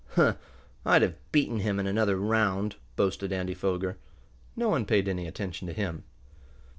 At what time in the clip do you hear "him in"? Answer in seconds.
1.59-1.85